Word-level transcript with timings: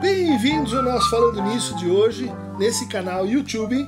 Bem-vindos 0.00 0.72
ao 0.72 0.82
nosso 0.82 1.10
Falando 1.10 1.42
Nisso 1.42 1.76
de 1.76 1.86
hoje, 1.86 2.32
nesse 2.58 2.88
canal 2.88 3.26
YouTube, 3.26 3.86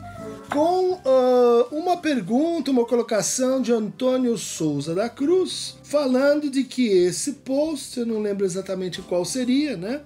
com 0.53 0.93
uh, 0.93 1.69
uma 1.75 1.97
pergunta, 1.97 2.71
uma 2.71 2.85
colocação 2.85 3.63
de 3.63 3.73
Antônio 3.73 4.37
Souza 4.37 4.95
da 4.95 5.09
Cruz, 5.09 5.79
falando 5.83 6.51
de 6.51 6.65
que 6.65 6.87
esse 6.87 7.33
post, 7.33 7.99
eu 7.99 8.05
não 8.05 8.21
lembro 8.21 8.45
exatamente 8.45 9.01
qual 9.01 9.25
seria, 9.25 9.75
né? 9.75 10.03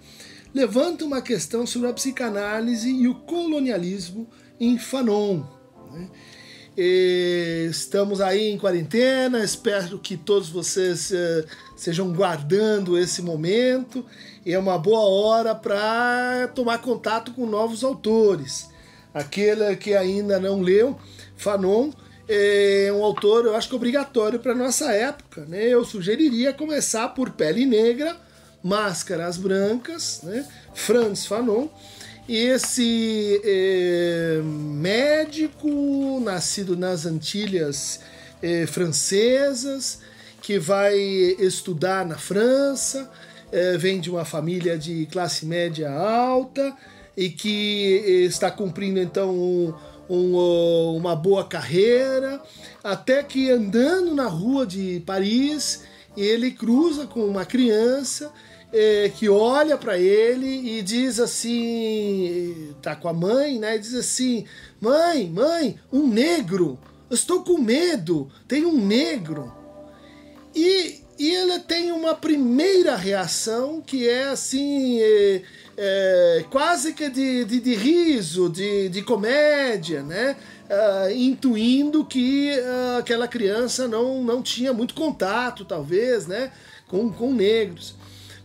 Levanta 0.54 1.04
uma 1.04 1.20
questão 1.20 1.66
sobre 1.66 1.88
a 1.88 1.92
psicanálise 1.92 2.88
e 2.88 3.08
o 3.08 3.14
colonialismo 3.16 4.28
em 4.60 4.78
Fanon. 4.78 5.42
Né? 5.92 6.08
Estamos 6.76 8.20
aí 8.20 8.50
em 8.50 8.58
quarentena, 8.58 9.42
espero 9.42 9.98
que 9.98 10.14
todos 10.14 10.50
vocês 10.50 11.10
uh, 11.10 11.46
sejam 11.74 12.12
guardando 12.12 12.98
esse 12.98 13.22
momento. 13.22 14.04
É 14.44 14.58
uma 14.58 14.76
boa 14.76 15.00
hora 15.00 15.54
para 15.54 16.48
tomar 16.54 16.76
contato 16.78 17.32
com 17.32 17.46
novos 17.46 17.82
autores. 17.82 18.68
Aquele 19.14 19.74
que 19.76 19.94
ainda 19.94 20.38
não 20.38 20.60
leu, 20.60 20.98
Fanon 21.34 21.92
é 22.28 22.92
um 22.92 23.02
autor, 23.02 23.46
eu 23.46 23.56
acho 23.56 23.70
que 23.70 23.74
obrigatório 23.74 24.38
para 24.38 24.54
nossa 24.54 24.92
época. 24.92 25.46
Né? 25.46 25.64
Eu 25.64 25.82
sugeriria 25.82 26.52
começar 26.52 27.08
por 27.08 27.30
Pele 27.30 27.64
Negra, 27.64 28.14
Máscaras 28.62 29.38
Brancas, 29.38 30.20
né? 30.22 30.46
Franz 30.74 31.24
Fanon 31.24 31.68
esse 32.28 33.40
é, 33.44 34.40
médico 34.42 36.20
nascido 36.20 36.76
nas 36.76 37.06
Antilhas 37.06 38.00
é, 38.42 38.66
francesas, 38.66 40.00
que 40.42 40.58
vai 40.58 40.96
estudar 41.38 42.04
na 42.04 42.16
França, 42.16 43.10
é, 43.52 43.76
vem 43.78 44.00
de 44.00 44.10
uma 44.10 44.24
família 44.24 44.76
de 44.76 45.06
classe 45.06 45.46
média 45.46 45.90
alta 45.90 46.76
e 47.16 47.30
que 47.30 48.24
está 48.28 48.50
cumprindo 48.50 48.98
então 48.98 49.30
um, 49.30 49.74
um, 50.08 50.96
uma 50.96 51.14
boa 51.14 51.44
carreira, 51.44 52.40
até 52.82 53.22
que 53.22 53.50
andando 53.50 54.14
na 54.14 54.26
rua 54.26 54.66
de 54.66 55.02
Paris 55.06 55.84
ele 56.16 56.50
cruza 56.50 57.06
com 57.06 57.24
uma 57.24 57.44
criança 57.44 58.32
é, 58.78 59.08
que 59.08 59.26
olha 59.26 59.78
para 59.78 59.98
ele 59.98 60.46
e 60.46 60.82
diz 60.82 61.18
assim, 61.18 62.74
tá 62.82 62.94
com 62.94 63.08
a 63.08 63.12
mãe, 63.12 63.58
né? 63.58 63.76
E 63.76 63.78
diz 63.78 63.94
assim: 63.94 64.44
"Mãe, 64.78 65.30
mãe, 65.30 65.80
um 65.90 66.06
negro. 66.06 66.78
Eu 67.08 67.14
estou 67.14 67.42
com 67.42 67.56
medo. 67.56 68.30
Tem 68.46 68.66
um 68.66 68.76
negro." 68.76 69.50
E, 70.54 71.00
e 71.18 71.34
ele 71.34 71.58
tem 71.60 71.90
uma 71.90 72.14
primeira 72.14 72.96
reação 72.96 73.80
que 73.80 74.06
é 74.06 74.24
assim, 74.24 75.00
é, 75.00 75.42
é, 75.78 76.44
quase 76.50 76.92
que 76.92 77.08
de, 77.08 77.44
de, 77.46 77.60
de, 77.60 77.74
riso, 77.74 78.50
de, 78.50 78.90
de 78.90 79.02
comédia, 79.02 80.02
né? 80.02 80.36
Uh, 80.66 81.12
intuindo 81.12 82.04
que 82.04 82.50
uh, 82.58 82.98
aquela 82.98 83.28
criança 83.28 83.86
não, 83.86 84.22
não 84.24 84.42
tinha 84.42 84.72
muito 84.72 84.94
contato, 84.94 85.64
talvez, 85.64 86.26
né? 86.26 86.50
Com, 86.88 87.10
com 87.10 87.32
negros. 87.32 87.94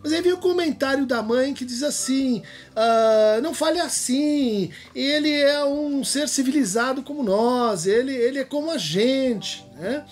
Mas 0.03 0.13
aí 0.13 0.21
vem 0.21 0.33
o 0.33 0.37
comentário 0.37 1.05
da 1.05 1.21
mãe 1.21 1.53
que 1.53 1.63
diz 1.63 1.83
assim: 1.83 2.41
ah, 2.75 3.39
não 3.41 3.53
fale 3.53 3.79
assim, 3.79 4.71
ele 4.95 5.31
é 5.31 5.63
um 5.63 6.03
ser 6.03 6.27
civilizado 6.27 7.03
como 7.03 7.23
nós, 7.23 7.85
ele, 7.85 8.15
ele 8.15 8.39
é 8.39 8.43
como 8.43 8.71
a 8.71 8.77
gente, 8.77 9.65
né? 9.75 10.03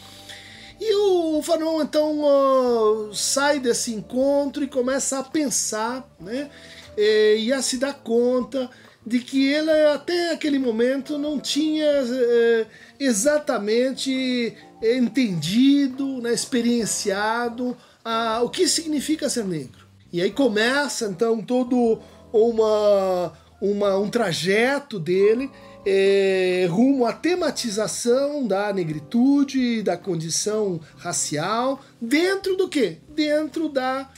E 0.80 0.96
o 0.96 1.42
Fanon 1.42 1.82
então 1.82 2.22
sai 3.14 3.60
desse 3.60 3.94
encontro 3.94 4.64
e 4.64 4.68
começa 4.68 5.20
a 5.20 5.24
pensar, 5.24 6.10
né? 6.20 6.50
E, 6.98 7.52
a 7.52 7.62
se 7.62 7.78
dar 7.78 7.94
conta 7.94 8.70
de 9.06 9.20
que 9.20 9.48
ele 9.48 9.72
até 9.94 10.32
aquele 10.32 10.60
momento 10.60 11.18
não 11.18 11.40
tinha 11.40 12.04
uh, 12.04 12.68
exatamente 13.00 14.56
entendido, 14.82 16.22
né, 16.22 16.34
experienciado 16.34 17.70
uh, 17.70 18.44
o 18.44 18.50
que 18.50 18.68
significa 18.68 19.30
ser 19.30 19.46
negro. 19.46 19.79
E 20.12 20.22
aí 20.22 20.32
começa 20.32 21.06
então 21.06 21.42
todo 21.42 22.00
uma, 22.34 23.34
uma, 23.62 23.98
um 23.98 24.10
trajeto 24.10 25.00
dele 25.00 25.52
é, 25.86 26.68
rumo 26.70 27.06
à 27.06 27.14
tematização 27.14 28.46
da 28.46 28.74
negritude, 28.74 29.82
da 29.82 29.98
condição 29.98 30.80
racial, 30.98 31.82
dentro 32.02 32.56
do 32.56 32.68
que? 32.68 32.98
Dentro 33.16 33.70
da 33.70 34.10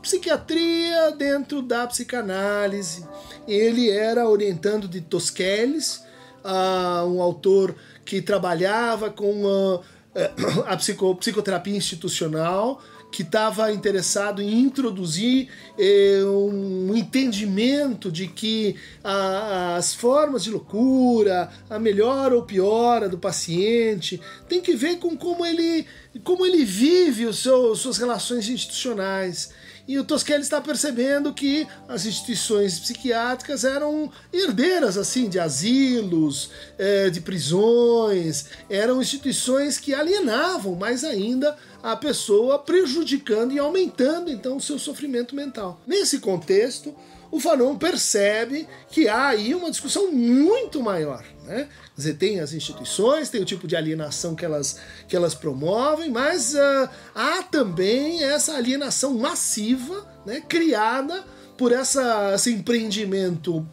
psiquiatria, 0.00 1.12
dentro 1.12 1.62
da 1.62 1.86
psicanálise. 1.86 3.06
Ele 3.46 3.90
era 3.90 4.28
orientando 4.28 4.88
de 4.88 5.00
Tosquelles, 5.00 6.02
uh, 6.44 7.06
um 7.06 7.20
autor 7.20 7.74
que 8.04 8.22
trabalhava 8.22 9.10
com 9.10 9.44
uh, 9.44 9.82
a 10.66 10.76
psico, 10.76 11.14
psicoterapia 11.16 11.76
institucional, 11.76 12.80
que 13.10 13.22
estava 13.22 13.72
interessado 13.72 14.40
em 14.40 14.60
introduzir 14.60 15.48
eh, 15.78 16.22
um 16.24 16.94
entendimento 16.96 18.10
de 18.10 18.28
que 18.28 18.76
a, 19.02 19.76
as 19.76 19.94
formas 19.94 20.44
de 20.44 20.50
loucura, 20.50 21.50
a 21.68 21.78
melhora 21.78 22.34
ou 22.34 22.42
piora 22.42 23.08
do 23.08 23.18
paciente, 23.18 24.20
tem 24.48 24.60
que 24.60 24.74
ver 24.74 24.98
com 24.98 25.16
como 25.16 25.44
ele, 25.44 25.86
como 26.22 26.46
ele 26.46 26.64
vive 26.64 27.26
os 27.26 27.38
seus, 27.38 27.80
suas 27.80 27.98
relações 27.98 28.48
institucionais. 28.48 29.50
E 29.86 29.98
o 29.98 30.04
Tosquelli 30.04 30.42
está 30.42 30.60
percebendo 30.60 31.32
que 31.32 31.66
as 31.88 32.06
instituições 32.06 32.78
psiquiátricas 32.78 33.64
eram 33.64 34.10
herdeiras 34.32 34.96
assim 34.96 35.28
de 35.28 35.38
asilos, 35.38 36.50
eh, 36.78 37.10
de 37.10 37.20
prisões, 37.20 38.46
eram 38.68 39.00
instituições 39.00 39.78
que 39.78 39.94
alienavam 39.94 40.74
mais 40.74 41.04
ainda 41.04 41.56
a 41.82 41.96
pessoa, 41.96 42.58
prejudicando 42.58 43.52
e 43.52 43.58
aumentando 43.58 44.30
então 44.30 44.56
o 44.56 44.60
seu 44.60 44.78
sofrimento 44.78 45.34
mental. 45.34 45.80
Nesse 45.86 46.18
contexto, 46.18 46.94
o 47.30 47.38
Fanon 47.38 47.76
percebe 47.76 48.66
que 48.88 49.08
há 49.08 49.28
aí 49.28 49.54
uma 49.54 49.70
discussão 49.70 50.10
muito 50.10 50.82
maior. 50.82 51.24
Né? 51.44 51.68
Quer 51.94 51.96
dizer, 51.96 52.14
tem 52.14 52.40
as 52.40 52.52
instituições, 52.52 53.30
tem 53.30 53.40
o 53.40 53.44
tipo 53.44 53.66
de 53.66 53.76
alienação 53.76 54.34
que 54.34 54.44
elas, 54.44 54.80
que 55.06 55.14
elas 55.14 55.34
promovem, 55.34 56.10
mas 56.10 56.54
uh, 56.54 56.88
há 57.14 57.42
também 57.42 58.22
essa 58.22 58.54
alienação 58.54 59.14
massiva 59.14 60.06
né, 60.26 60.40
criada 60.48 61.24
por 61.56 61.72
essa, 61.72 62.32
esse 62.34 62.52
empreendimento 62.52 63.66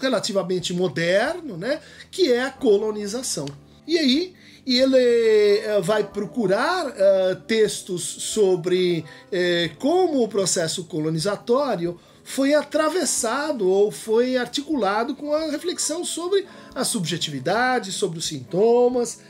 relativamente 0.00 0.72
moderno, 0.72 1.56
né, 1.56 1.80
que 2.10 2.32
é 2.32 2.42
a 2.42 2.50
colonização. 2.50 3.46
E 3.86 3.98
aí 3.98 4.34
ele 4.66 5.60
uh, 5.76 5.82
vai 5.82 6.04
procurar 6.04 6.86
uh, 6.86 7.36
textos 7.46 8.02
sobre 8.02 9.04
uh, 9.28 9.76
como 9.78 10.22
o 10.22 10.28
processo 10.28 10.84
colonizatório 10.84 12.00
foi 12.24 12.54
atravessado 12.54 13.68
ou 13.68 13.92
foi 13.92 14.36
articulado 14.36 15.14
com 15.14 15.34
a 15.34 15.50
reflexão 15.50 16.04
sobre 16.04 16.46
a 16.74 16.82
subjetividade, 16.82 17.92
sobre 17.92 18.18
os 18.18 18.26
sintomas, 18.26 19.20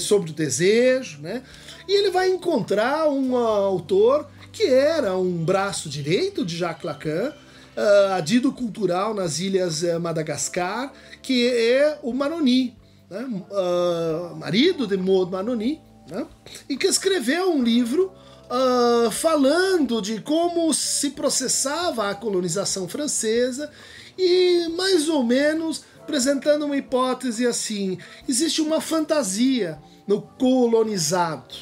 sobre 0.00 0.30
o 0.30 0.32
desejo, 0.32 1.20
né? 1.20 1.42
E 1.88 1.92
ele 1.92 2.10
vai 2.10 2.30
encontrar 2.30 3.08
um 3.08 3.36
autor 3.36 4.28
que 4.52 4.64
era 4.64 5.16
um 5.16 5.44
braço 5.44 5.88
direito 5.88 6.44
de 6.44 6.56
Jacques 6.56 6.84
Lacan, 6.84 7.32
uh, 7.78 8.12
adido 8.14 8.52
cultural 8.52 9.14
nas 9.14 9.38
ilhas 9.38 9.82
Madagascar, 10.00 10.92
que 11.22 11.48
é 11.48 11.98
o 12.02 12.12
Maroni, 12.12 12.76
né, 13.08 13.26
uh, 13.50 14.36
marido 14.36 14.86
de 14.86 14.96
Maud 14.96 15.30
Manoni, 15.30 15.80
né, 16.10 16.26
e 16.68 16.76
que 16.76 16.86
escreveu 16.86 17.52
um 17.52 17.62
livro 17.62 18.12
uh, 18.50 19.10
falando 19.10 20.00
de 20.00 20.20
como 20.20 20.72
se 20.74 21.10
processava 21.10 22.10
a 22.10 22.14
colonização 22.14 22.88
francesa 22.88 23.70
e 24.16 24.68
mais 24.76 25.08
ou 25.08 25.22
menos 25.22 25.84
apresentando 26.00 26.64
uma 26.64 26.76
hipótese 26.76 27.46
assim: 27.46 27.98
existe 28.28 28.60
uma 28.60 28.80
fantasia 28.80 29.78
no 30.06 30.22
colonizado. 30.22 31.54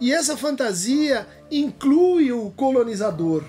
E 0.00 0.12
essa 0.12 0.36
fantasia 0.36 1.26
inclui 1.50 2.32
o 2.32 2.50
colonizador 2.50 3.44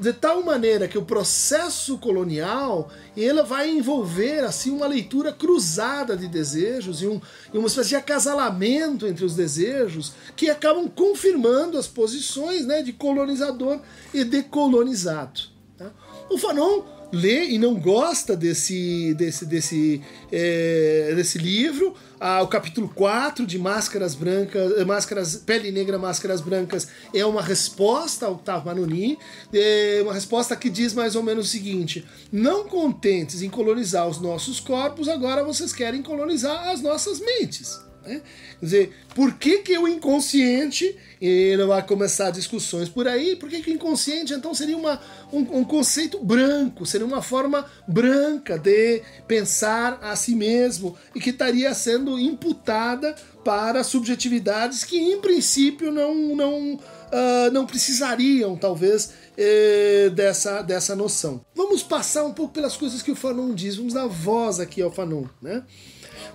de 0.00 0.12
tal 0.12 0.42
maneira 0.42 0.88
que 0.88 0.96
o 0.96 1.04
processo 1.04 1.98
colonial 1.98 2.90
ele 3.16 3.42
vai 3.42 3.70
envolver 3.70 4.40
assim 4.40 4.70
uma 4.70 4.86
leitura 4.86 5.32
cruzada 5.32 6.16
de 6.16 6.26
desejos 6.26 7.02
e, 7.02 7.06
um, 7.06 7.20
e 7.52 7.58
uma 7.58 7.68
espécie 7.68 7.90
de 7.90 7.96
acasalamento 7.96 9.06
entre 9.06 9.24
os 9.24 9.34
desejos 9.34 10.12
que 10.34 10.48
acabam 10.48 10.88
confirmando 10.88 11.76
as 11.78 11.86
posições 11.86 12.64
né, 12.64 12.82
de 12.82 12.92
colonizador 12.92 13.80
e 14.14 14.24
decolonizado. 14.24 15.42
Tá? 15.76 15.90
O 16.30 16.38
Fanon 16.38 16.82
lê 17.12 17.48
e 17.50 17.58
não 17.58 17.74
gosta 17.74 18.36
desse, 18.36 19.14
desse, 19.14 19.46
desse, 19.46 20.02
é, 20.30 21.12
desse 21.14 21.38
livro. 21.38 21.94
Ah, 22.18 22.42
o 22.42 22.48
capítulo 22.48 22.88
4 22.94 23.46
de 23.46 23.58
Máscaras 23.58 24.14
Brancas, 24.14 24.76
eh, 24.76 24.84
Máscaras, 24.84 25.36
Pele 25.36 25.72
Negra, 25.72 25.98
Máscaras 25.98 26.42
Brancas 26.42 26.88
é 27.14 27.24
uma 27.24 27.40
resposta 27.40 28.26
ao 28.26 28.34
Octavo 28.34 28.66
Manoni, 28.66 29.18
é 29.52 30.00
uma 30.02 30.12
resposta 30.12 30.54
que 30.54 30.68
diz 30.68 30.92
mais 30.92 31.16
ou 31.16 31.22
menos 31.22 31.46
o 31.46 31.48
seguinte: 31.48 32.06
não 32.30 32.68
contentes 32.68 33.40
em 33.40 33.48
colonizar 33.48 34.06
os 34.06 34.20
nossos 34.20 34.60
corpos, 34.60 35.08
agora 35.08 35.42
vocês 35.42 35.72
querem 35.72 36.02
colonizar 36.02 36.68
as 36.68 36.82
nossas 36.82 37.20
mentes. 37.20 37.89
Né? 38.04 38.22
Quer 38.58 38.64
dizer, 38.64 38.96
por 39.14 39.34
que, 39.34 39.58
que 39.58 39.76
o 39.76 39.86
inconsciente, 39.86 40.96
ele 41.20 41.64
vai 41.64 41.86
começar 41.86 42.30
discussões 42.30 42.88
por 42.88 43.06
aí, 43.06 43.36
por 43.36 43.48
que, 43.48 43.60
que 43.60 43.70
o 43.70 43.74
inconsciente 43.74 44.32
então 44.32 44.54
seria 44.54 44.76
uma, 44.76 45.00
um, 45.32 45.58
um, 45.58 45.64
conceito 45.64 46.22
branco, 46.22 46.86
seria 46.86 47.06
uma 47.06 47.22
forma 47.22 47.66
branca 47.86 48.58
de 48.58 49.02
pensar 49.28 49.98
a 50.02 50.16
si 50.16 50.34
mesmo 50.34 50.96
e 51.14 51.20
que 51.20 51.30
estaria 51.30 51.72
sendo 51.74 52.18
imputada 52.18 53.14
para 53.44 53.84
subjetividades 53.84 54.84
que 54.84 54.98
em 54.98 55.20
princípio 55.20 55.90
não, 55.90 56.14
não, 56.36 56.74
uh, 56.74 57.50
não 57.52 57.66
precisariam, 57.66 58.56
talvez, 58.56 59.12
eh, 59.36 60.10
dessa, 60.14 60.60
dessa 60.60 60.94
noção. 60.94 61.40
Vamos 61.54 61.82
passar 61.82 62.24
um 62.24 62.32
pouco 62.32 62.52
pelas 62.52 62.76
coisas 62.76 63.00
que 63.00 63.10
o 63.10 63.16
Fanon 63.16 63.54
diz, 63.54 63.76
vamos 63.76 63.94
dar 63.94 64.06
voz 64.06 64.60
aqui 64.60 64.82
ao 64.82 64.92
Fanon, 64.92 65.24
né? 65.40 65.62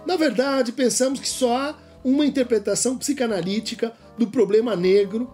Na 0.06 0.16
verdade, 0.16 0.72
pensamos 0.72 1.20
que 1.20 1.28
só 1.28 1.56
há 1.56 1.78
uma 2.04 2.26
interpretação 2.26 2.98
psicanalítica 2.98 3.94
do 4.18 4.28
problema 4.28 4.76
negro 4.76 5.34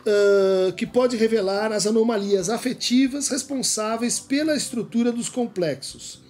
uh, 0.00 0.72
que 0.72 0.86
pode 0.86 1.16
revelar 1.16 1.72
as 1.72 1.86
anomalias 1.86 2.48
afetivas 2.48 3.28
responsáveis 3.28 4.18
pela 4.18 4.56
estrutura 4.56 5.12
dos 5.12 5.28
complexos. 5.28 6.22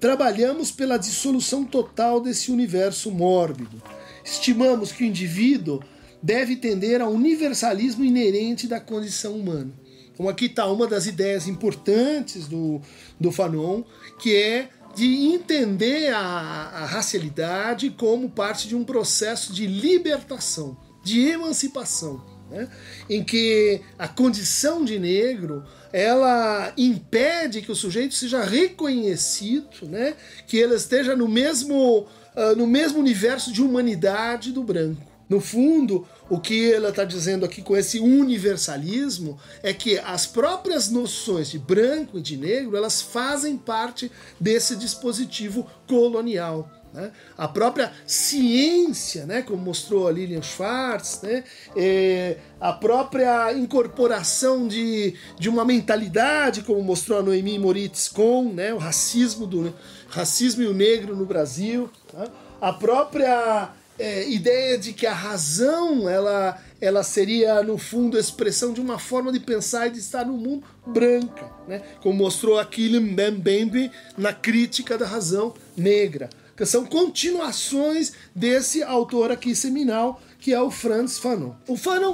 Trabalhamos 0.00 0.70
pela 0.70 0.98
dissolução 0.98 1.64
total 1.64 2.20
desse 2.20 2.50
universo 2.50 3.10
mórbido. 3.10 3.82
Estimamos 4.24 4.92
que 4.92 5.04
o 5.04 5.06
indivíduo 5.06 5.80
deve 6.22 6.56
tender 6.56 7.00
ao 7.00 7.12
universalismo 7.12 8.04
inerente 8.04 8.66
da 8.66 8.80
condição 8.80 9.34
humana. 9.34 9.72
Então 10.12 10.28
aqui 10.28 10.46
está 10.46 10.66
uma 10.66 10.86
das 10.86 11.06
ideias 11.06 11.48
importantes 11.48 12.46
do, 12.46 12.80
do 13.18 13.32
Fanon, 13.32 13.82
que 14.18 14.34
é 14.34 14.70
de 14.94 15.06
entender 15.34 16.12
a, 16.12 16.18
a 16.18 16.86
racialidade 16.86 17.90
como 17.90 18.30
parte 18.30 18.68
de 18.68 18.76
um 18.76 18.84
processo 18.84 19.52
de 19.52 19.66
libertação, 19.66 20.76
de 21.02 21.28
emancipação. 21.28 22.34
Né? 22.50 22.68
em 23.08 23.24
que 23.24 23.80
a 23.98 24.06
condição 24.06 24.84
de 24.84 24.98
negro 24.98 25.64
ela 25.90 26.72
impede 26.76 27.62
que 27.62 27.72
o 27.72 27.74
sujeito 27.74 28.14
seja 28.14 28.44
reconhecido, 28.44 29.88
né? 29.88 30.14
que 30.46 30.58
ele 30.58 30.74
esteja 30.74 31.16
no 31.16 31.26
mesmo, 31.26 32.06
uh, 32.36 32.54
no 32.54 32.66
mesmo 32.66 32.98
universo 32.98 33.50
de 33.50 33.62
humanidade 33.62 34.52
do 34.52 34.62
branco. 34.62 35.13
No 35.28 35.40
fundo, 35.40 36.06
o 36.28 36.38
que 36.38 36.72
ela 36.72 36.90
está 36.90 37.04
dizendo 37.04 37.44
aqui 37.44 37.62
com 37.62 37.76
esse 37.76 37.98
universalismo 37.98 39.38
é 39.62 39.72
que 39.72 39.98
as 39.98 40.26
próprias 40.26 40.90
noções 40.90 41.50
de 41.50 41.58
branco 41.58 42.18
e 42.18 42.22
de 42.22 42.36
negro 42.36 42.76
elas 42.76 43.00
fazem 43.00 43.56
parte 43.56 44.10
desse 44.38 44.76
dispositivo 44.76 45.66
colonial. 45.86 46.70
Né? 46.94 47.10
A 47.36 47.48
própria 47.48 47.92
ciência, 48.06 49.26
né, 49.26 49.42
como 49.42 49.60
mostrou 49.60 50.06
a 50.06 50.12
Lilian 50.12 50.42
Schwartz, 50.42 51.22
né, 51.22 51.42
é, 51.76 52.36
a 52.60 52.72
própria 52.72 53.52
incorporação 53.52 54.68
de, 54.68 55.14
de 55.36 55.48
uma 55.48 55.64
mentalidade, 55.64 56.62
como 56.62 56.80
mostrou 56.82 57.18
a 57.18 57.22
Noemi 57.22 57.58
Moritz 57.58 58.08
com 58.08 58.44
né, 58.44 58.72
o 58.72 58.78
racismo, 58.78 59.44
do, 59.44 59.74
racismo 60.08 60.62
e 60.62 60.68
o 60.68 60.72
negro 60.72 61.16
no 61.16 61.26
Brasil, 61.26 61.90
tá? 62.12 62.28
a 62.60 62.72
própria 62.72 63.72
é, 63.98 64.28
ideia 64.28 64.76
de 64.76 64.92
que 64.92 65.06
a 65.06 65.12
razão 65.12 66.08
ela, 66.08 66.60
ela 66.80 67.02
seria, 67.02 67.62
no 67.62 67.78
fundo, 67.78 68.16
a 68.16 68.20
expressão 68.20 68.72
de 68.72 68.80
uma 68.80 68.98
forma 68.98 69.32
de 69.32 69.40
pensar 69.40 69.86
e 69.86 69.90
de 69.90 69.98
estar 69.98 70.24
no 70.24 70.34
mundo 70.34 70.64
branca, 70.86 71.50
né? 71.68 71.82
como 72.02 72.18
mostrou 72.18 72.58
Achille 72.58 72.98
Mbembe 72.98 73.90
na 74.16 74.32
crítica 74.32 74.98
da 74.98 75.06
razão 75.06 75.54
negra. 75.76 76.28
Que 76.56 76.64
são 76.64 76.86
continuações 76.86 78.12
desse 78.34 78.82
autor 78.82 79.32
aqui 79.32 79.56
seminal, 79.56 80.20
que 80.38 80.52
é 80.52 80.60
o 80.60 80.70
Franz 80.70 81.18
Fanon. 81.18 81.52
O 81.66 81.76
Fanon 81.76 82.12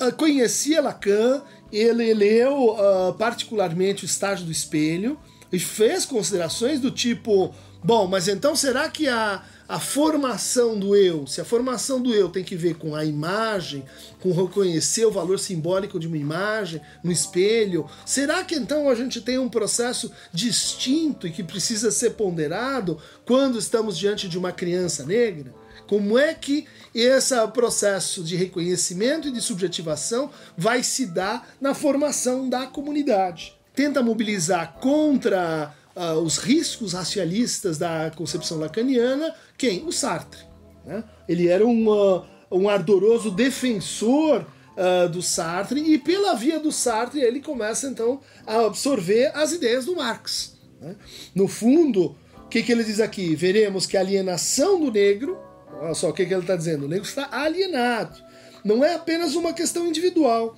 uh, 0.00 0.14
conhecia 0.16 0.80
Lacan, 0.80 1.42
ele 1.72 2.14
leu 2.14 2.70
uh, 2.70 3.14
particularmente 3.14 4.04
o 4.04 4.06
Estágio 4.06 4.46
do 4.46 4.52
Espelho 4.52 5.18
e 5.52 5.58
fez 5.58 6.04
considerações 6.04 6.78
do 6.78 6.90
tipo: 6.90 7.52
bom, 7.82 8.06
mas 8.06 8.28
então 8.28 8.54
será 8.54 8.88
que 8.88 9.08
a 9.08 9.42
a 9.70 9.78
formação 9.78 10.76
do 10.76 10.96
eu, 10.96 11.28
se 11.28 11.40
a 11.40 11.44
formação 11.44 12.02
do 12.02 12.12
eu 12.12 12.28
tem 12.28 12.42
que 12.42 12.56
ver 12.56 12.74
com 12.74 12.92
a 12.96 13.04
imagem, 13.04 13.84
com 14.18 14.32
reconhecer 14.32 15.04
o 15.04 15.12
valor 15.12 15.38
simbólico 15.38 16.00
de 16.00 16.08
uma 16.08 16.16
imagem 16.16 16.80
no 17.04 17.12
espelho, 17.12 17.88
será 18.04 18.42
que 18.42 18.56
então 18.56 18.88
a 18.88 18.96
gente 18.96 19.20
tem 19.20 19.38
um 19.38 19.48
processo 19.48 20.10
distinto 20.32 21.24
e 21.24 21.30
que 21.30 21.44
precisa 21.44 21.92
ser 21.92 22.10
ponderado 22.10 22.98
quando 23.24 23.60
estamos 23.60 23.96
diante 23.96 24.28
de 24.28 24.36
uma 24.36 24.50
criança 24.50 25.06
negra? 25.06 25.54
Como 25.86 26.18
é 26.18 26.34
que 26.34 26.66
esse 26.92 27.34
processo 27.54 28.24
de 28.24 28.34
reconhecimento 28.34 29.28
e 29.28 29.32
de 29.32 29.40
subjetivação 29.40 30.32
vai 30.56 30.82
se 30.82 31.06
dar 31.06 31.48
na 31.60 31.74
formação 31.74 32.48
da 32.48 32.66
comunidade? 32.66 33.56
Tenta 33.72 34.02
mobilizar 34.02 34.74
contra 34.80 35.72
uh, 36.00 36.18
os 36.18 36.38
riscos 36.38 36.94
racialistas 36.94 37.76
da 37.76 38.10
concepção 38.16 38.58
lacaniana, 38.58 39.34
quem? 39.58 39.84
O 39.86 39.92
Sartre. 39.92 40.40
Né? 40.84 41.04
Ele 41.28 41.48
era 41.48 41.66
um, 41.66 41.88
uh, 41.88 42.24
um 42.50 42.68
ardoroso 42.68 43.30
defensor 43.30 44.46
uh, 44.76 45.08
do 45.10 45.20
Sartre 45.20 45.80
e 45.80 45.98
pela 45.98 46.34
via 46.34 46.58
do 46.58 46.72
Sartre 46.72 47.20
ele 47.20 47.40
começa 47.40 47.86
então 47.86 48.20
a 48.46 48.64
absorver 48.64 49.30
as 49.34 49.52
ideias 49.52 49.84
do 49.84 49.96
Marx. 49.96 50.56
Né? 50.80 50.96
No 51.34 51.46
fundo, 51.46 52.16
o 52.38 52.48
que, 52.48 52.62
que 52.62 52.72
ele 52.72 52.82
diz 52.82 53.00
aqui? 53.00 53.34
Veremos 53.34 53.84
que 53.84 53.96
a 53.96 54.00
alienação 54.00 54.80
do 54.80 54.90
negro, 54.90 55.38
olha 55.80 55.94
só 55.94 56.08
o 56.08 56.12
que, 56.12 56.24
que 56.24 56.32
ele 56.32 56.40
está 56.40 56.56
dizendo, 56.56 56.86
o 56.86 56.88
negro 56.88 57.06
está 57.06 57.28
alienado. 57.30 58.18
Não 58.64 58.84
é 58.84 58.94
apenas 58.94 59.34
uma 59.34 59.52
questão 59.52 59.86
individual. 59.86 60.56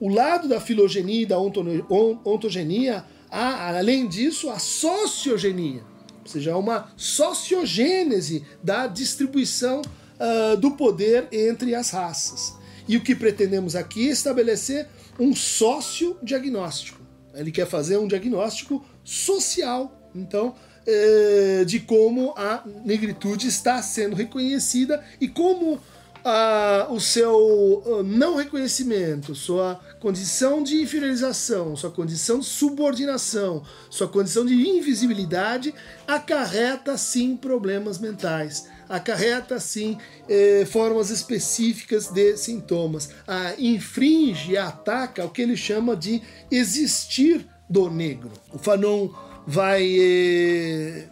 O 0.00 0.08
lado 0.08 0.48
da 0.48 0.60
filogenia 0.60 1.22
e 1.22 1.26
da 1.26 1.38
ontogenia 1.38 3.04
Há, 3.36 3.76
além 3.78 4.06
disso, 4.06 4.48
a 4.48 4.60
sociogenia, 4.60 5.82
ou 6.22 6.28
seja, 6.28 6.56
uma 6.56 6.92
sociogênese 6.96 8.44
da 8.62 8.86
distribuição 8.86 9.82
uh, 9.82 10.56
do 10.56 10.70
poder 10.70 11.26
entre 11.32 11.74
as 11.74 11.90
raças. 11.90 12.54
E 12.86 12.96
o 12.96 13.00
que 13.02 13.12
pretendemos 13.12 13.74
aqui 13.74 14.08
é 14.08 14.12
estabelecer 14.12 14.86
um 15.18 15.34
sócio-diagnóstico. 15.34 17.00
Ele 17.34 17.50
quer 17.50 17.66
fazer 17.66 17.96
um 17.96 18.06
diagnóstico 18.06 18.84
social, 19.02 20.08
então, 20.14 20.54
eh, 20.86 21.64
de 21.66 21.80
como 21.80 22.34
a 22.36 22.62
negritude 22.84 23.48
está 23.48 23.82
sendo 23.82 24.14
reconhecida 24.14 25.04
e 25.20 25.26
como 25.26 25.80
ah, 26.24 26.86
o 26.90 26.98
seu 26.98 27.82
ah, 27.86 28.02
não 28.02 28.36
reconhecimento, 28.36 29.34
sua 29.34 29.78
condição 30.00 30.62
de 30.62 30.80
inferiorização, 30.80 31.76
sua 31.76 31.90
condição 31.90 32.38
de 32.38 32.46
subordinação, 32.46 33.62
sua 33.90 34.08
condição 34.08 34.44
de 34.44 34.54
invisibilidade 34.54 35.74
acarreta 36.08 36.96
sim 36.96 37.36
problemas 37.36 37.98
mentais, 37.98 38.66
acarreta 38.88 39.60
sim 39.60 39.98
eh, 40.28 40.66
formas 40.70 41.10
específicas 41.10 42.08
de 42.08 42.36
sintomas, 42.36 43.10
ah, 43.28 43.54
infringe, 43.58 44.56
ataca 44.56 45.24
o 45.24 45.30
que 45.30 45.42
ele 45.42 45.56
chama 45.56 45.94
de 45.94 46.22
existir 46.50 47.46
do 47.68 47.90
negro. 47.90 48.30
O 48.52 48.58
Fanon 48.58 49.10
vai 49.46 49.86
eh, 49.98 51.08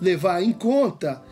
levar 0.00 0.42
em 0.42 0.52
conta 0.52 1.22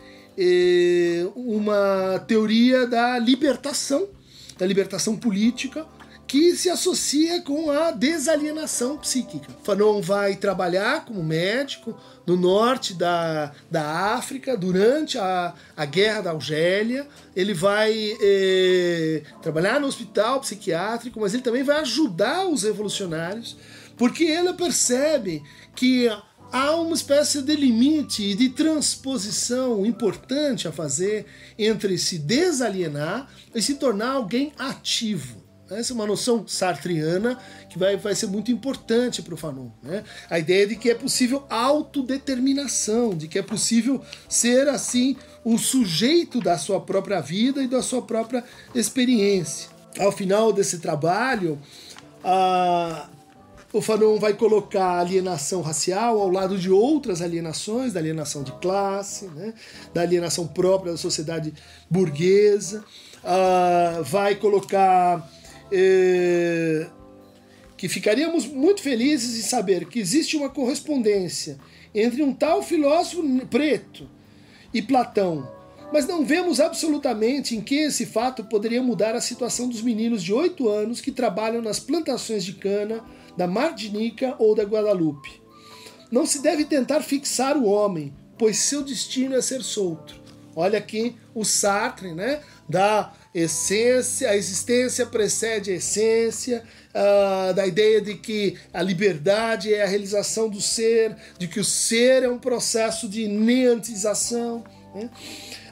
uma 1.35 2.19
teoria 2.27 2.85
da 2.85 3.17
libertação, 3.19 4.07
da 4.57 4.65
libertação 4.65 5.15
política, 5.15 5.85
que 6.27 6.55
se 6.55 6.69
associa 6.69 7.41
com 7.41 7.69
a 7.69 7.91
desalienação 7.91 8.97
psíquica. 8.97 9.47
Fanon 9.63 10.01
vai 10.01 10.35
trabalhar 10.35 11.05
como 11.05 11.23
médico 11.23 11.95
no 12.25 12.35
norte 12.35 12.93
da, 12.93 13.51
da 13.69 14.15
África 14.15 14.57
durante 14.57 15.17
a, 15.17 15.53
a 15.77 15.85
Guerra 15.85 16.21
da 16.21 16.31
Algéria. 16.31 17.07
Ele 17.35 17.53
vai 17.53 17.93
eh, 18.19 19.23
trabalhar 19.41 19.79
no 19.79 19.87
hospital 19.87 20.39
psiquiátrico, 20.41 21.19
mas 21.19 21.33
ele 21.33 21.43
também 21.43 21.63
vai 21.63 21.79
ajudar 21.81 22.47
os 22.47 22.63
revolucionários, 22.63 23.55
porque 23.95 24.23
ele 24.23 24.53
percebe 24.53 25.43
que 25.75 26.09
há 26.55 26.73
uma 26.73 26.95
espécie 26.95 27.41
de 27.41 27.53
limite 27.53 28.23
e 28.23 28.33
de 28.33 28.47
transposição 28.47 29.85
importante 29.85 30.69
a 30.69 30.71
fazer 30.71 31.25
entre 31.59 31.97
se 31.97 32.17
desalienar 32.17 33.27
e 33.53 33.61
se 33.61 33.75
tornar 33.75 34.11
alguém 34.11 34.53
ativo. 34.57 35.43
Essa 35.69 35.91
é 35.91 35.95
uma 35.95 36.07
noção 36.07 36.47
sartriana 36.47 37.37
que 37.69 37.77
vai, 37.77 37.97
vai 37.97 38.15
ser 38.15 38.27
muito 38.27 38.51
importante 38.51 39.21
para 39.21 39.33
o 39.33 39.37
Fanon. 39.37 39.69
Né? 39.83 40.05
A 40.29 40.39
ideia 40.39 40.65
de 40.65 40.77
que 40.77 40.89
é 40.89 40.95
possível 40.95 41.43
autodeterminação, 41.49 43.13
de 43.13 43.27
que 43.27 43.37
é 43.37 43.41
possível 43.41 44.01
ser 44.29 44.69
assim 44.69 45.17
o 45.43 45.57
sujeito 45.57 46.39
da 46.39 46.57
sua 46.57 46.79
própria 46.79 47.19
vida 47.19 47.61
e 47.61 47.67
da 47.67 47.81
sua 47.81 48.01
própria 48.01 48.45
experiência. 48.73 49.69
Ao 49.99 50.11
final 50.11 50.53
desse 50.53 50.79
trabalho, 50.79 51.59
a, 52.23 53.09
o 53.77 53.81
Fanon 53.81 54.17
vai 54.17 54.33
colocar 54.33 54.85
a 54.85 54.99
alienação 55.01 55.61
racial 55.61 56.21
ao 56.21 56.29
lado 56.29 56.57
de 56.57 56.71
outras 56.71 57.21
alienações, 57.21 57.91
da 57.91 57.99
alienação 57.99 58.41
de 58.41 58.53
classe, 58.53 59.25
né? 59.27 59.53
da 59.93 60.01
alienação 60.01 60.47
própria 60.47 60.93
da 60.93 60.97
sociedade 60.97 61.53
burguesa, 61.89 62.85
uh, 63.21 64.01
vai 64.05 64.35
colocar 64.35 65.29
eh, 65.69 66.87
que 67.75 67.89
ficaríamos 67.89 68.45
muito 68.45 68.81
felizes 68.81 69.37
em 69.37 69.45
saber 69.45 69.85
que 69.87 69.99
existe 69.99 70.37
uma 70.37 70.49
correspondência 70.49 71.57
entre 71.93 72.23
um 72.23 72.33
tal 72.33 72.63
filósofo 72.63 73.23
preto 73.47 74.09
e 74.73 74.81
Platão, 74.81 75.45
mas 75.91 76.07
não 76.07 76.25
vemos 76.25 76.59
absolutamente 76.59 77.55
em 77.55 77.61
que 77.61 77.75
esse 77.75 78.05
fato 78.05 78.43
poderia 78.43 78.81
mudar 78.81 79.15
a 79.15 79.21
situação 79.21 79.69
dos 79.69 79.81
meninos 79.81 80.23
de 80.23 80.33
8 80.33 80.67
anos 80.67 81.01
que 81.01 81.11
trabalham 81.11 81.61
nas 81.61 81.79
plantações 81.79 82.43
de 82.43 82.53
cana 82.53 83.03
da 83.37 83.47
Martinica 83.47 84.35
ou 84.39 84.55
da 84.55 84.63
Guadalupe. 84.63 85.41
Não 86.11 86.25
se 86.25 86.41
deve 86.41 86.65
tentar 86.65 87.01
fixar 87.01 87.57
o 87.57 87.65
homem, 87.65 88.13
pois 88.37 88.57
seu 88.57 88.83
destino 88.83 89.35
é 89.35 89.41
ser 89.41 89.61
solto. 89.61 90.23
Olha 90.55 90.79
aqui 90.79 91.15
o 91.33 91.43
Sartre, 91.43 92.13
né? 92.13 92.39
Da 92.67 93.13
essência, 93.33 94.29
a 94.29 94.37
existência 94.37 95.05
precede 95.05 95.71
a 95.71 95.75
essência, 95.75 96.63
uh, 96.91 97.53
da 97.53 97.67
ideia 97.67 97.99
de 98.01 98.15
que 98.15 98.57
a 98.73 98.81
liberdade 98.81 99.73
é 99.73 99.83
a 99.83 99.87
realização 99.87 100.49
do 100.49 100.61
ser, 100.61 101.13
de 101.37 101.47
que 101.47 101.59
o 101.59 101.63
ser 101.63 102.23
é 102.23 102.29
um 102.29 102.39
processo 102.39 103.09
de 103.09 103.27
neantização. 103.27 104.63
Né? 104.95 105.09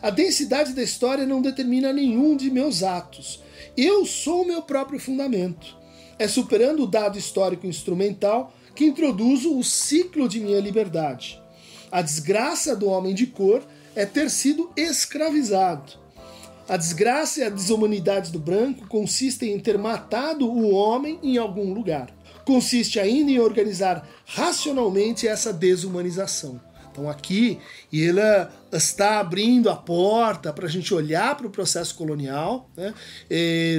A 0.01 0.09
densidade 0.09 0.73
da 0.73 0.83
história 0.83 1.25
não 1.25 1.41
determina 1.41 1.93
nenhum 1.93 2.35
de 2.35 2.51
meus 2.51 2.83
atos. 2.83 3.41
Eu 3.77 4.05
sou 4.05 4.41
o 4.41 4.45
meu 4.45 4.61
próprio 4.61 4.99
fundamento. 4.99 5.77
É 6.19 6.27
superando 6.27 6.83
o 6.83 6.87
dado 6.87 7.17
histórico 7.17 7.65
instrumental 7.65 8.53
que 8.75 8.85
introduzo 8.85 9.57
o 9.57 9.63
ciclo 9.63 10.27
de 10.27 10.41
minha 10.41 10.59
liberdade. 10.59 11.41
A 11.89 12.01
desgraça 12.01 12.75
do 12.75 12.87
homem 12.87 13.15
de 13.15 13.27
cor 13.27 13.63
é 13.95 14.05
ter 14.05 14.29
sido 14.29 14.69
escravizado. 14.75 15.93
A 16.67 16.75
desgraça 16.75 17.41
e 17.41 17.43
a 17.43 17.49
desumanidade 17.49 18.31
do 18.31 18.39
branco 18.39 18.87
consistem 18.87 19.53
em 19.53 19.59
ter 19.59 19.77
matado 19.77 20.49
o 20.49 20.71
homem 20.71 21.19
em 21.21 21.37
algum 21.37 21.73
lugar. 21.73 22.09
Consiste 22.45 22.99
ainda 22.99 23.31
em 23.31 23.39
organizar 23.39 24.07
racionalmente 24.25 25.27
essa 25.27 25.53
desumanização. 25.53 26.59
Então 26.93 27.09
aqui 27.09 27.57
ele 27.91 28.21
está 28.71 29.19
abrindo 29.19 29.67
a 29.67 29.75
porta 29.75 30.53
para 30.53 30.67
a 30.67 30.69
gente 30.69 30.93
olhar 30.93 31.35
para 31.35 31.47
o 31.47 31.49
processo 31.49 31.95
colonial 31.95 32.69
né, 32.77 32.93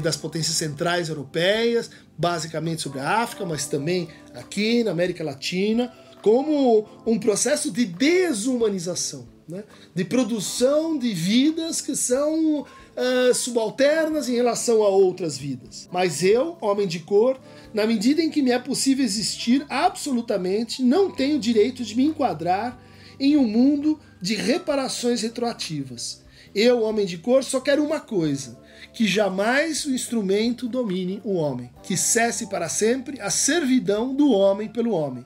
das 0.02 0.16
potências 0.16 0.56
centrais 0.56 1.08
europeias, 1.08 1.90
basicamente 2.18 2.82
sobre 2.82 2.98
a 2.98 3.22
África, 3.22 3.46
mas 3.46 3.66
também 3.66 4.08
aqui 4.34 4.82
na 4.82 4.90
América 4.90 5.22
Latina, 5.22 5.92
como 6.20 6.88
um 7.06 7.18
processo 7.18 7.70
de 7.70 7.84
desumanização, 7.84 9.28
né, 9.48 9.62
de 9.94 10.04
produção 10.04 10.98
de 10.98 11.12
vidas 11.12 11.80
que 11.80 11.94
são 11.94 12.62
uh, 12.62 13.34
subalternas 13.34 14.28
em 14.28 14.34
relação 14.34 14.82
a 14.82 14.88
outras 14.88 15.36
vidas. 15.36 15.88
Mas 15.92 16.22
eu, 16.22 16.56
homem 16.60 16.88
de 16.88 17.00
cor, 17.00 17.38
na 17.74 17.86
medida 17.86 18.22
em 18.22 18.30
que 18.30 18.40
me 18.40 18.52
é 18.52 18.58
possível 18.58 19.04
existir 19.04 19.66
absolutamente, 19.68 20.82
não 20.82 21.10
tenho 21.10 21.38
direito 21.38 21.84
de 21.84 21.94
me 21.94 22.04
enquadrar 22.04 22.80
em 23.18 23.36
um 23.36 23.46
mundo 23.46 23.98
de 24.20 24.34
reparações 24.34 25.22
retroativas. 25.22 26.22
Eu, 26.54 26.82
homem 26.82 27.04
de 27.04 27.18
cor, 27.18 27.42
só 27.42 27.60
quero 27.60 27.84
uma 27.84 28.00
coisa: 28.00 28.58
que 28.92 29.06
jamais 29.06 29.84
o 29.84 29.94
instrumento 29.94 30.68
domine 30.68 31.20
o 31.24 31.34
homem, 31.34 31.70
que 31.82 31.96
cesse 31.96 32.46
para 32.46 32.68
sempre 32.68 33.20
a 33.20 33.28
servidão 33.30 34.14
do 34.14 34.30
homem 34.30 34.68
pelo 34.68 34.92
homem, 34.92 35.24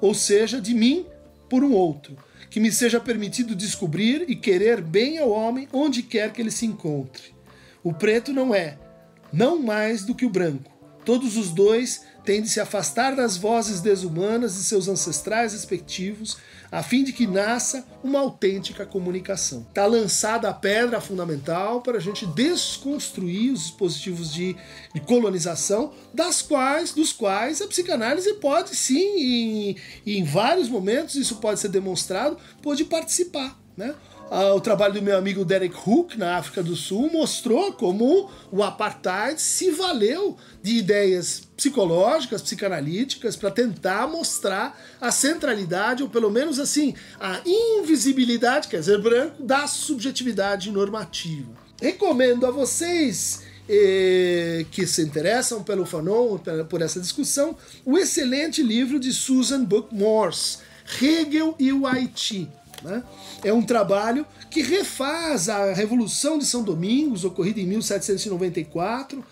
ou 0.00 0.14
seja, 0.14 0.60
de 0.60 0.72
mim 0.74 1.04
por 1.48 1.64
um 1.64 1.72
outro, 1.72 2.16
que 2.48 2.60
me 2.60 2.70
seja 2.70 3.00
permitido 3.00 3.54
descobrir 3.56 4.24
e 4.28 4.36
querer 4.36 4.80
bem 4.80 5.18
ao 5.18 5.30
homem 5.30 5.68
onde 5.72 6.02
quer 6.02 6.32
que 6.32 6.40
ele 6.40 6.50
se 6.50 6.66
encontre. 6.66 7.34
O 7.82 7.92
preto 7.92 8.32
não 8.32 8.54
é, 8.54 8.78
não 9.32 9.60
mais 9.60 10.04
do 10.04 10.14
que 10.14 10.26
o 10.26 10.30
branco. 10.30 10.70
Todos 11.04 11.36
os 11.36 11.50
dois 11.50 12.02
têm 12.28 12.42
de 12.42 12.50
se 12.50 12.60
afastar 12.60 13.16
das 13.16 13.38
vozes 13.38 13.80
desumanas 13.80 14.56
de 14.56 14.62
seus 14.62 14.86
ancestrais 14.86 15.54
respectivos 15.54 16.36
a 16.70 16.82
fim 16.82 17.02
de 17.02 17.10
que 17.10 17.26
nasça 17.26 17.86
uma 18.04 18.18
autêntica 18.18 18.84
comunicação. 18.84 19.64
Está 19.66 19.86
lançada 19.86 20.46
a 20.46 20.52
pedra 20.52 21.00
fundamental 21.00 21.80
para 21.80 21.96
a 21.96 22.00
gente 22.00 22.26
desconstruir 22.26 23.50
os 23.50 23.60
dispositivos 23.60 24.30
de, 24.30 24.54
de, 24.94 25.00
colonização, 25.00 25.94
das 26.12 26.42
quais, 26.42 26.92
dos 26.92 27.14
quais 27.14 27.62
a 27.62 27.66
psicanálise 27.66 28.34
pode 28.34 28.76
sim, 28.76 29.74
e 30.04 30.18
em 30.18 30.22
vários 30.22 30.68
momentos 30.68 31.14
isso 31.14 31.36
pode 31.36 31.58
ser 31.58 31.68
demonstrado, 31.68 32.36
pode 32.60 32.84
participar. 32.84 33.58
Né? 33.74 33.94
Uh, 34.30 34.54
o 34.54 34.60
trabalho 34.60 34.92
do 34.92 35.00
meu 35.00 35.16
amigo 35.16 35.42
Derek 35.42 35.74
Hook 35.74 36.18
na 36.18 36.36
África 36.36 36.62
do 36.62 36.76
Sul 36.76 37.10
mostrou 37.10 37.72
como 37.72 38.30
o 38.52 38.62
apartheid 38.62 39.40
se 39.40 39.70
valeu 39.70 40.36
de 40.62 40.76
ideias 40.76 41.48
psicológicas, 41.56 42.42
psicanalíticas, 42.42 43.36
para 43.36 43.50
tentar 43.50 44.06
mostrar 44.06 44.78
a 45.00 45.10
centralidade, 45.10 46.02
ou 46.02 46.10
pelo 46.10 46.30
menos 46.30 46.58
assim, 46.58 46.94
a 47.18 47.40
invisibilidade, 47.46 48.68
quer 48.68 48.80
dizer, 48.80 49.00
branco, 49.00 49.42
da 49.42 49.66
subjetividade 49.66 50.70
normativa. 50.70 51.48
Recomendo 51.80 52.44
a 52.44 52.50
vocês 52.50 53.44
eh, 53.66 54.66
que 54.70 54.86
se 54.86 55.00
interessam 55.00 55.62
pelo 55.62 55.86
Fanon, 55.86 56.38
por 56.68 56.82
essa 56.82 57.00
discussão, 57.00 57.56
o 57.82 57.96
excelente 57.96 58.62
livro 58.62 59.00
de 59.00 59.10
Susan 59.10 59.64
Book 59.64 59.94
Morse, 59.94 60.58
Hegel 61.00 61.54
e 61.58 61.72
o 61.72 61.86
Haiti 61.86 62.46
né? 62.82 63.02
É 63.42 63.52
um 63.52 63.62
trabalho 63.62 64.26
que 64.50 64.62
refaz 64.62 65.48
a 65.48 65.72
Revolução 65.72 66.38
de 66.38 66.46
São 66.46 66.62
Domingos, 66.62 67.24
ocorrida 67.24 67.60
em 67.60 67.66
1794, 67.66 69.24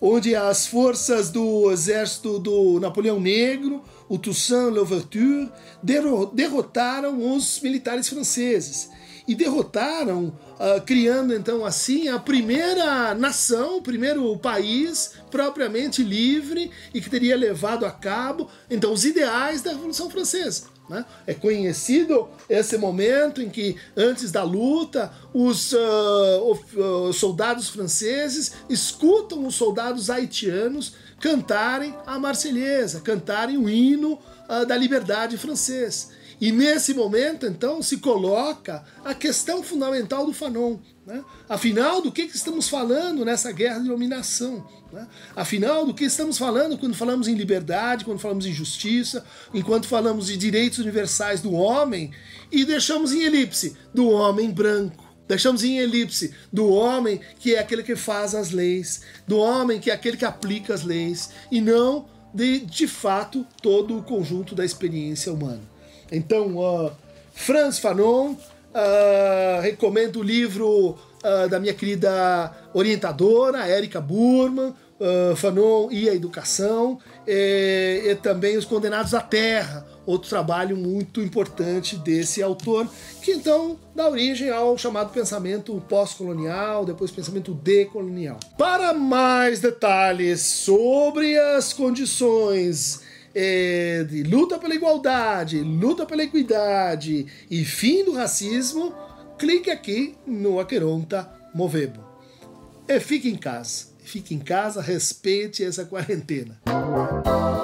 onde 0.00 0.34
as 0.34 0.66
forças 0.66 1.30
do 1.30 1.70
exército 1.70 2.38
do 2.38 2.80
Napoleão 2.80 3.20
Negro, 3.20 3.82
o 4.08 4.18
Toussaint 4.18 4.74
Louverture, 4.74 5.48
derrotaram 6.32 7.34
os 7.34 7.60
militares 7.60 8.08
franceses. 8.08 8.90
E 9.28 9.36
derrotaram, 9.36 10.36
uh, 10.58 10.82
criando 10.84 11.32
então 11.32 11.64
assim 11.64 12.08
a 12.08 12.18
primeira 12.18 13.14
nação, 13.14 13.78
o 13.78 13.82
primeiro 13.82 14.36
país 14.36 15.12
propriamente 15.30 16.02
livre 16.02 16.72
e 16.92 17.00
que 17.00 17.08
teria 17.08 17.36
levado 17.36 17.86
a 17.86 17.90
cabo 17.92 18.48
então 18.68 18.92
os 18.92 19.04
ideais 19.04 19.62
da 19.62 19.70
Revolução 19.70 20.10
Francesa. 20.10 20.64
Né? 20.92 21.06
É 21.26 21.32
conhecido 21.32 22.28
esse 22.50 22.76
momento 22.76 23.40
em 23.40 23.48
que, 23.48 23.76
antes 23.96 24.30
da 24.30 24.42
luta, 24.42 25.10
os 25.32 25.72
uh, 25.72 26.52
uh, 26.76 27.12
soldados 27.14 27.70
franceses 27.70 28.52
escutam 28.68 29.46
os 29.46 29.54
soldados 29.54 30.10
haitianos 30.10 30.92
cantarem 31.18 31.94
a 32.06 32.18
Marselhesa, 32.18 33.00
cantarem 33.00 33.56
o 33.56 33.70
hino 33.70 34.18
uh, 34.50 34.66
da 34.66 34.76
liberdade 34.76 35.38
francês. 35.38 36.10
E 36.42 36.50
nesse 36.50 36.92
momento, 36.92 37.46
então, 37.46 37.80
se 37.80 37.98
coloca 37.98 38.82
a 39.04 39.14
questão 39.14 39.62
fundamental 39.62 40.26
do 40.26 40.32
Fanon. 40.32 40.76
Né? 41.06 41.24
Afinal, 41.48 42.02
do 42.02 42.10
que, 42.10 42.26
que 42.26 42.34
estamos 42.34 42.68
falando 42.68 43.24
nessa 43.24 43.52
guerra 43.52 43.78
de 43.78 43.86
dominação? 43.86 44.66
Né? 44.92 45.06
Afinal, 45.36 45.86
do 45.86 45.94
que 45.94 46.02
estamos 46.02 46.36
falando 46.36 46.76
quando 46.76 46.96
falamos 46.96 47.28
em 47.28 47.36
liberdade, 47.36 48.04
quando 48.04 48.18
falamos 48.18 48.44
em 48.44 48.52
justiça, 48.52 49.24
enquanto 49.54 49.86
falamos 49.86 50.26
de 50.26 50.36
direitos 50.36 50.80
universais 50.80 51.40
do 51.40 51.52
homem 51.52 52.10
e 52.50 52.64
deixamos 52.64 53.12
em 53.12 53.22
elipse 53.22 53.76
do 53.94 54.08
homem 54.08 54.50
branco. 54.50 55.14
Deixamos 55.28 55.62
em 55.62 55.78
elipse 55.78 56.34
do 56.52 56.68
homem 56.68 57.20
que 57.38 57.54
é 57.54 57.60
aquele 57.60 57.84
que 57.84 57.94
faz 57.94 58.34
as 58.34 58.50
leis, 58.50 59.02
do 59.28 59.38
homem 59.38 59.78
que 59.78 59.92
é 59.92 59.94
aquele 59.94 60.16
que 60.16 60.24
aplica 60.24 60.74
as 60.74 60.82
leis, 60.82 61.30
e 61.52 61.60
não 61.60 62.10
de, 62.34 62.58
de 62.58 62.88
fato, 62.88 63.46
todo 63.62 63.96
o 63.96 64.02
conjunto 64.02 64.56
da 64.56 64.64
experiência 64.64 65.32
humana. 65.32 65.71
Então, 66.12 66.58
uh, 66.58 66.92
Franz 67.32 67.78
Fanon, 67.78 68.32
uh, 68.32 69.60
recomendo 69.62 70.20
o 70.20 70.22
livro 70.22 70.90
uh, 70.90 71.48
da 71.48 71.58
minha 71.58 71.72
querida 71.72 72.52
orientadora, 72.74 73.66
Érica 73.66 74.00
Burman, 74.00 74.74
uh, 75.00 75.34
Fanon 75.36 75.90
e 75.90 76.10
a 76.10 76.14
Educação, 76.14 76.98
e, 77.26 78.02
e 78.04 78.14
também 78.16 78.58
Os 78.58 78.66
Condenados 78.66 79.14
à 79.14 79.20
Terra, 79.22 79.86
outro 80.04 80.28
trabalho 80.28 80.76
muito 80.76 81.20
importante 81.22 81.96
desse 81.96 82.42
autor, 82.42 82.86
que 83.22 83.32
então 83.32 83.78
dá 83.94 84.08
origem 84.08 84.50
ao 84.50 84.76
chamado 84.76 85.12
pensamento 85.12 85.82
pós-colonial, 85.88 86.84
depois 86.84 87.10
pensamento 87.10 87.54
decolonial. 87.54 88.38
Para 88.58 88.92
mais 88.92 89.60
detalhes 89.60 90.40
sobre 90.40 91.38
as 91.38 91.72
condições 91.72 93.01
é, 93.34 94.04
de 94.04 94.22
luta 94.22 94.58
pela 94.58 94.74
igualdade, 94.74 95.60
luta 95.60 96.06
pela 96.06 96.22
equidade 96.22 97.26
e 97.50 97.64
fim 97.64 98.04
do 98.04 98.12
racismo, 98.12 98.94
clique 99.38 99.70
aqui 99.70 100.14
no 100.26 100.60
Aqueronta 100.60 101.30
Movebo. 101.54 102.04
E 102.88 103.00
fique 103.00 103.28
em 103.28 103.36
casa. 103.36 103.92
Fique 104.00 104.34
em 104.34 104.40
casa, 104.40 104.82
respeite 104.82 105.64
essa 105.64 105.84
quarentena. 105.84 106.60
You. 106.66 107.61